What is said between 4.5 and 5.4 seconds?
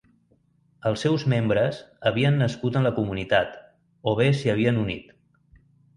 havien unit.